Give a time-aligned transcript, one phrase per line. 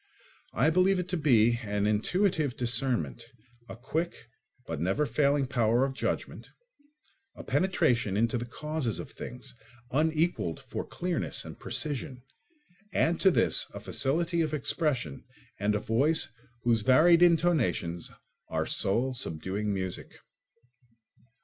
[0.55, 3.23] I believe it to be an intuitive discernment,
[3.69, 4.29] a quick
[4.65, 6.49] but never failing power of judgment,
[7.35, 9.53] a penetration into the causes of things,
[9.91, 12.23] unequalled for clearness and precision;
[12.95, 15.23] add to this a facility of expression
[15.59, 16.29] and a voice
[16.63, 18.09] whose varied intonations
[18.47, 20.15] are soul subduing music.